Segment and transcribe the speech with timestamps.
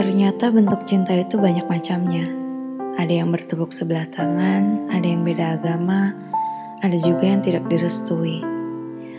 [0.00, 2.24] Ternyata bentuk cinta itu banyak macamnya.
[2.96, 6.16] Ada yang bertepuk sebelah tangan, ada yang beda agama,
[6.80, 8.40] ada juga yang tidak direstui.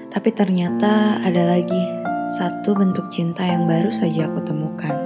[0.09, 1.85] Tapi ternyata ada lagi
[2.33, 4.97] satu bentuk cinta yang baru saja aku temukan.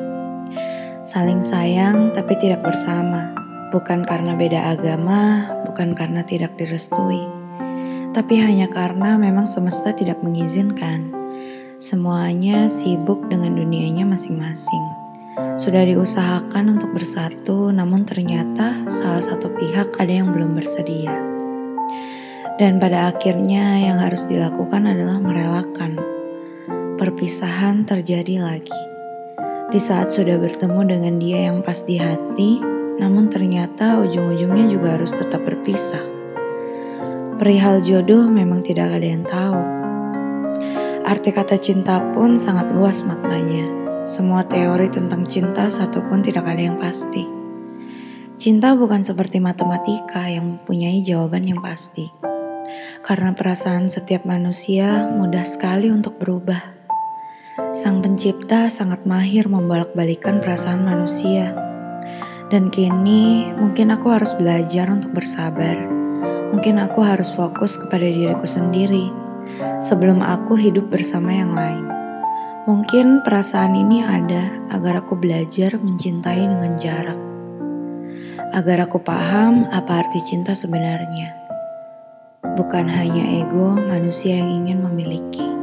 [1.04, 3.36] Saling sayang tapi tidak bersama,
[3.76, 7.20] bukan karena beda agama, bukan karena tidak direstui,
[8.16, 11.12] tapi hanya karena memang semesta tidak mengizinkan.
[11.84, 15.05] Semuanya sibuk dengan dunianya masing-masing.
[15.36, 21.12] Sudah diusahakan untuk bersatu, namun ternyata salah satu pihak ada yang belum bersedia.
[22.56, 26.00] Dan pada akhirnya yang harus dilakukan adalah merelakan.
[26.96, 28.80] Perpisahan terjadi lagi.
[29.76, 32.64] Di saat sudah bertemu dengan dia yang pas di hati,
[32.96, 36.04] namun ternyata ujung-ujungnya juga harus tetap berpisah.
[37.36, 39.60] Perihal jodoh memang tidak ada yang tahu.
[41.04, 46.78] Arti kata cinta pun sangat luas maknanya semua teori tentang cinta satupun tidak ada yang
[46.78, 47.26] pasti.
[48.38, 52.14] Cinta bukan seperti matematika yang mempunyai jawaban yang pasti.
[53.02, 56.62] Karena perasaan setiap manusia mudah sekali untuk berubah.
[57.74, 61.58] Sang pencipta sangat mahir membolak-balikan perasaan manusia.
[62.54, 65.82] Dan kini mungkin aku harus belajar untuk bersabar.
[66.54, 69.10] Mungkin aku harus fokus kepada diriku sendiri
[69.82, 71.95] sebelum aku hidup bersama yang lain.
[72.66, 77.20] Mungkin perasaan ini ada agar aku belajar mencintai dengan jarak.
[78.58, 81.30] Agar aku paham apa arti cinta sebenarnya.
[82.58, 85.55] Bukan hanya ego manusia yang ingin memiliki.